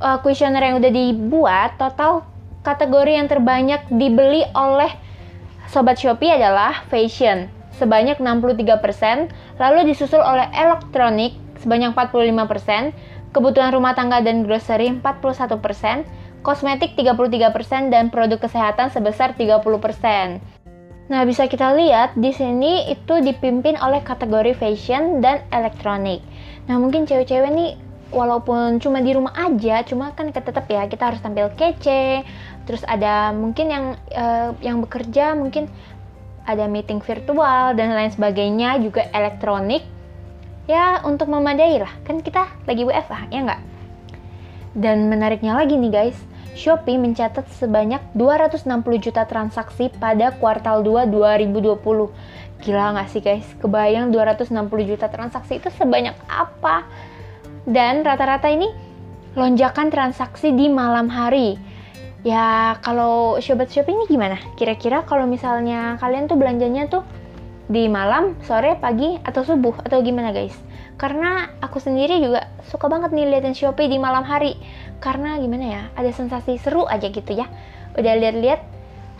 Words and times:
uh, 0.00 0.18
kuesioner 0.24 0.64
yang 0.64 0.80
udah 0.80 0.88
dibuat, 0.88 1.76
total 1.76 2.24
kategori 2.64 3.12
yang 3.12 3.28
terbanyak 3.28 3.84
dibeli 3.92 4.48
oleh 4.56 4.88
Sobat 5.68 6.00
Shopee 6.00 6.32
adalah 6.32 6.80
fashion 6.88 7.52
sebanyak 7.76 8.16
63%, 8.24 9.60
lalu 9.60 9.92
disusul 9.92 10.24
oleh 10.24 10.48
elektronik 10.56 11.36
sebanyak 11.60 11.92
45%, 11.92 13.36
kebutuhan 13.36 13.76
rumah 13.76 13.92
tangga 13.92 14.24
dan 14.24 14.48
grocery 14.48 14.96
41%, 14.96 16.08
kosmetik 16.40 16.96
33%, 16.96 17.92
dan 17.92 18.08
produk 18.08 18.40
kesehatan 18.40 18.88
sebesar 18.88 19.36
30%. 19.36 20.57
Nah, 21.08 21.24
bisa 21.24 21.48
kita 21.48 21.72
lihat 21.72 22.20
di 22.20 22.36
sini 22.36 22.92
itu 22.92 23.24
dipimpin 23.24 23.80
oleh 23.80 24.04
kategori 24.04 24.52
fashion 24.52 25.24
dan 25.24 25.40
elektronik. 25.48 26.20
Nah, 26.68 26.76
mungkin 26.76 27.08
cewek-cewek 27.08 27.48
nih 27.48 27.80
walaupun 28.12 28.76
cuma 28.76 29.00
di 29.00 29.16
rumah 29.16 29.32
aja, 29.32 29.80
cuma 29.88 30.12
kan 30.12 30.28
tetap 30.28 30.68
ya 30.68 30.84
kita 30.84 31.08
harus 31.08 31.20
tampil 31.24 31.48
kece. 31.56 32.28
Terus 32.68 32.84
ada 32.84 33.32
mungkin 33.32 33.66
yang 33.72 33.84
uh, 34.12 34.52
yang 34.60 34.84
bekerja 34.84 35.32
mungkin 35.32 35.72
ada 36.44 36.68
meeting 36.68 37.00
virtual 37.00 37.72
dan 37.72 37.88
lain 37.96 38.12
sebagainya 38.12 38.76
juga 38.84 39.08
elektronik. 39.08 39.88
Ya, 40.68 41.00
untuk 41.08 41.32
memadai 41.32 41.80
lah. 41.80 41.92
Kan 42.04 42.20
kita 42.20 42.44
lagi 42.68 42.84
WFH, 42.84 43.32
ya 43.32 43.40
nggak? 43.48 43.62
Dan 44.76 45.08
menariknya 45.08 45.56
lagi 45.56 45.80
nih 45.80 45.88
guys, 45.88 46.20
Shopee 46.56 46.96
mencatat 46.96 47.48
sebanyak 47.56 48.00
260 48.16 48.64
juta 49.00 49.26
transaksi 49.28 49.92
pada 49.96 50.32
kuartal 50.36 50.84
2 50.86 51.08
2020. 51.10 51.80
Gila 52.64 52.84
nggak 52.96 53.08
sih 53.10 53.22
guys? 53.22 53.46
Kebayang 53.60 54.10
260 54.10 54.54
juta 54.88 55.06
transaksi 55.08 55.60
itu 55.60 55.68
sebanyak 55.74 56.14
apa? 56.26 56.88
Dan 57.68 58.02
rata-rata 58.06 58.48
ini 58.48 58.72
lonjakan 59.36 59.92
transaksi 59.92 60.50
di 60.50 60.66
malam 60.66 61.06
hari. 61.06 61.60
Ya 62.26 62.74
kalau 62.82 63.38
Sobat 63.38 63.70
Shopee 63.70 63.94
ini 63.94 64.10
gimana? 64.10 64.40
Kira-kira 64.58 65.06
kalau 65.06 65.28
misalnya 65.30 65.94
kalian 66.02 66.26
tuh 66.26 66.34
belanjanya 66.34 66.90
tuh 66.90 67.06
di 67.68 67.86
malam, 67.86 68.34
sore, 68.42 68.80
pagi, 68.80 69.20
atau 69.22 69.44
subuh, 69.44 69.76
atau 69.84 70.00
gimana 70.00 70.32
guys? 70.32 70.56
karena 70.98 71.46
aku 71.62 71.78
sendiri 71.78 72.18
juga 72.18 72.50
suka 72.66 72.90
banget 72.90 73.14
nih 73.14 73.30
liatin 73.30 73.54
Shopee 73.54 73.86
di 73.86 74.02
malam 74.02 74.26
hari. 74.26 74.58
Karena 74.98 75.38
gimana 75.38 75.64
ya 75.64 75.82
ada 75.94 76.10
sensasi 76.10 76.58
seru 76.58 76.84
aja 76.90 77.06
gitu 77.06 77.32
ya. 77.32 77.46
Udah 77.94 78.18
lihat-lihat 78.18 78.60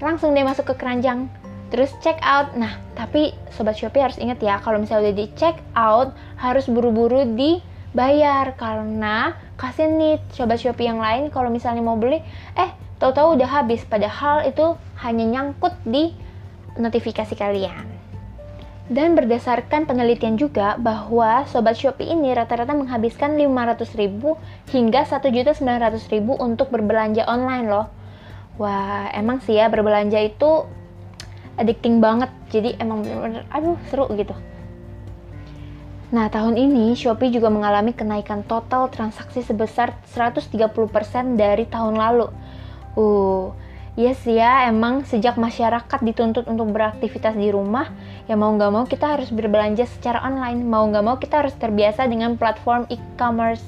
langsung 0.00 0.32
deh 0.32 0.42
masuk 0.42 0.72
ke 0.72 0.74
keranjang. 0.80 1.28
Terus 1.68 1.92
check 2.00 2.16
out. 2.24 2.56
Nah 2.56 2.80
tapi 2.96 3.36
sobat 3.52 3.76
Shopee 3.76 4.00
harus 4.00 4.16
ingat 4.16 4.40
ya 4.40 4.56
kalau 4.64 4.80
misalnya 4.80 5.12
udah 5.12 5.16
di 5.20 5.26
check 5.36 5.60
out 5.76 6.16
harus 6.40 6.64
buru-buru 6.64 7.28
dibayar. 7.36 8.56
Karena 8.56 9.36
kasihan 9.60 10.00
nih 10.00 10.16
sobat 10.32 10.64
Shopee 10.64 10.88
yang 10.88 10.98
lain 10.98 11.28
kalau 11.28 11.52
misalnya 11.52 11.84
mau 11.84 12.00
beli 12.00 12.24
eh 12.56 12.70
tahu-tahu 12.96 13.36
udah 13.36 13.52
habis. 13.52 13.84
Padahal 13.84 14.48
itu 14.48 14.80
hanya 15.04 15.28
nyangkut 15.28 15.76
di 15.84 16.16
notifikasi 16.80 17.36
kalian 17.36 17.95
dan 18.86 19.18
berdasarkan 19.18 19.82
penelitian 19.82 20.38
juga 20.38 20.78
bahwa 20.78 21.42
sobat 21.50 21.74
Shopee 21.74 22.06
ini 22.06 22.30
rata-rata 22.30 22.70
menghabiskan 22.70 23.34
500.000 23.34 24.22
hingga 24.70 25.02
1.900.000 25.02 26.22
untuk 26.38 26.70
berbelanja 26.70 27.26
online 27.26 27.66
loh. 27.66 27.90
Wah, 28.62 29.10
emang 29.10 29.42
sih 29.42 29.58
ya 29.58 29.66
berbelanja 29.66 30.22
itu 30.22 30.70
addicting 31.58 31.98
banget. 31.98 32.30
Jadi 32.54 32.78
emang 32.78 33.02
bener-bener 33.02 33.42
aduh 33.50 33.74
seru 33.90 34.06
gitu. 34.14 34.32
Nah, 36.14 36.30
tahun 36.30 36.54
ini 36.54 36.94
Shopee 36.94 37.34
juga 37.34 37.50
mengalami 37.50 37.90
kenaikan 37.90 38.46
total 38.46 38.86
transaksi 38.94 39.42
sebesar 39.42 39.98
130% 40.14 40.46
dari 41.34 41.66
tahun 41.66 41.98
lalu. 41.98 42.30
Uh, 42.94 43.50
yes, 43.96 44.20
sih 44.22 44.36
ya, 44.36 44.68
emang 44.68 45.08
sejak 45.08 45.40
masyarakat 45.40 46.00
dituntut 46.04 46.44
untuk 46.44 46.68
beraktivitas 46.68 47.32
di 47.32 47.48
rumah, 47.48 47.88
ya 48.28 48.36
mau 48.36 48.52
nggak 48.52 48.72
mau 48.72 48.84
kita 48.84 49.16
harus 49.16 49.32
berbelanja 49.32 49.88
secara 49.88 50.20
online, 50.20 50.60
mau 50.68 50.84
nggak 50.84 51.04
mau 51.04 51.16
kita 51.16 51.40
harus 51.40 51.56
terbiasa 51.56 52.04
dengan 52.04 52.36
platform 52.36 52.84
e-commerce. 52.92 53.64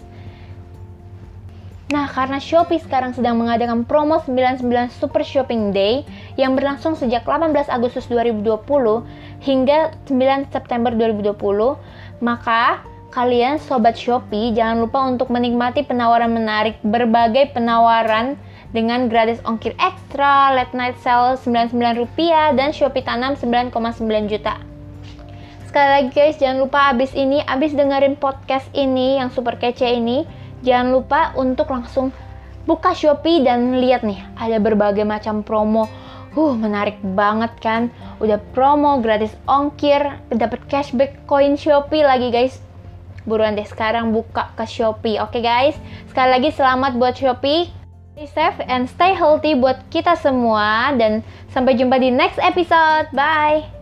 Nah, 1.89 2.05
karena 2.05 2.37
Shopee 2.37 2.85
sekarang 2.85 3.17
sedang 3.17 3.41
mengadakan 3.41 3.89
promo 3.89 4.21
99 4.21 4.93
Super 4.93 5.25
Shopping 5.25 5.73
Day 5.73 6.05
yang 6.37 6.53
berlangsung 6.53 6.93
sejak 6.93 7.25
18 7.25 7.73
Agustus 7.73 8.05
2020 8.13 8.61
hingga 9.41 9.97
9 10.05 10.53
September 10.53 10.93
2020, 10.93 11.33
maka 12.21 12.85
kalian 13.09 13.57
sobat 13.57 13.97
Shopee 13.97 14.53
jangan 14.53 14.85
lupa 14.85 15.01
untuk 15.09 15.33
menikmati 15.33 15.81
penawaran 15.81 16.29
menarik 16.29 16.77
berbagai 16.85 17.57
penawaran 17.57 18.37
dengan 18.77 19.09
gratis 19.09 19.41
ongkir 19.49 19.73
ekstra, 19.81 20.53
late 20.53 20.77
night 20.77 20.97
sale 21.01 21.41
Rp99 21.41 22.13
dan 22.57 22.71
Shopee 22.73 23.05
Tanam 23.05 23.33
9,9 23.37 23.73
juta. 24.29 24.61
Sekali 25.69 25.89
lagi 25.89 26.11
guys, 26.17 26.41
jangan 26.41 26.65
lupa 26.65 26.93
abis 26.93 27.13
ini, 27.13 27.45
abis 27.45 27.77
dengerin 27.77 28.17
podcast 28.17 28.69
ini 28.73 29.21
yang 29.21 29.29
super 29.29 29.61
kece 29.61 30.01
ini, 30.01 30.25
jangan 30.65 30.97
lupa 30.97 31.37
untuk 31.37 31.69
langsung 31.69 32.09
buka 32.65 32.97
Shopee 32.97 33.45
dan 33.45 33.77
lihat 33.77 34.05
nih, 34.05 34.21
ada 34.37 34.57
berbagai 34.61 35.05
macam 35.05 35.45
promo. 35.45 35.89
Uh, 36.37 36.55
menarik 36.55 37.01
banget 37.03 37.51
kan? 37.59 37.83
Udah 38.21 38.41
promo, 38.53 39.01
gratis 39.01 39.33
ongkir, 39.49 40.21
dapat 40.33 40.61
cashback 40.69 41.25
koin 41.25 41.57
Shopee 41.57 42.05
lagi 42.05 42.29
guys. 42.33 42.61
Buruan 43.29 43.53
deh 43.53 43.69
sekarang 43.69 44.13
buka 44.13 44.53
ke 44.57 44.65
Shopee. 44.65 45.21
Oke 45.21 45.41
okay, 45.41 45.43
guys, 45.45 45.77
sekali 46.09 46.33
lagi 46.33 46.49
selamat 46.53 46.97
buat 46.97 47.17
Shopee. 47.17 47.78
Stay 48.19 48.35
safe 48.35 48.59
and 48.67 48.91
stay 48.91 49.15
healthy 49.15 49.55
buat 49.55 49.79
kita 49.95 50.19
semua 50.19 50.91
dan 50.99 51.23
sampai 51.55 51.79
jumpa 51.79 52.03
di 52.03 52.11
next 52.11 52.43
episode. 52.43 53.07
Bye. 53.15 53.78